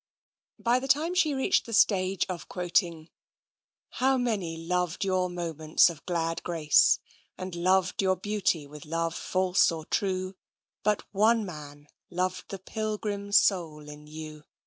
[0.57, 3.11] By the time she had reached the stage of quoting:
[3.99, 6.97] ((How many loved your moments of glad grace
[7.37, 10.33] And loved your beauty with love false or true,
[10.81, 14.43] But one man loved the pilgrim soul in you.